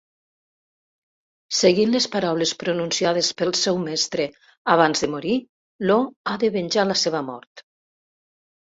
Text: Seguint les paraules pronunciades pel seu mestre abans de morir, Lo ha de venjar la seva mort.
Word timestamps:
Seguint 1.57 1.93
les 1.95 2.07
paraules 2.15 2.55
pronunciades 2.65 3.31
pel 3.43 3.53
seu 3.61 3.79
mestre 3.85 4.27
abans 4.77 5.05
de 5.07 5.11
morir, 5.15 5.37
Lo 5.89 6.03
ha 6.33 6.39
de 6.47 6.55
venjar 6.59 6.89
la 6.93 7.01
seva 7.07 7.25
mort. 7.33 7.69